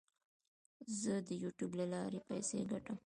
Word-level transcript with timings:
زه 0.99 1.13
د 1.27 1.29
یوټیوب 1.43 1.71
له 1.79 1.85
لارې 1.93 2.19
پیسې 2.29 2.59
ګټم. 2.71 2.97